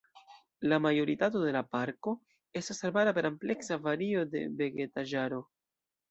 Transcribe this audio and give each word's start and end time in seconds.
La 0.69 0.77
majoritato 0.83 1.41
de 1.41 1.51
la 1.55 1.59
parko 1.75 2.13
estas 2.61 2.79
arbara 2.89 3.13
per 3.17 3.25
ampleksa 3.29 3.77
vario 3.83 4.23
de 4.31 4.41
vegetaĵaro. 4.63 5.41